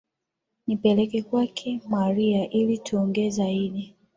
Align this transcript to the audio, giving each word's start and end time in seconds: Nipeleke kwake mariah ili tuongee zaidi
Nipeleke 0.67 1.21
kwake 1.21 1.81
mariah 1.89 2.55
ili 2.55 2.77
tuongee 2.77 3.29
zaidi 3.29 3.93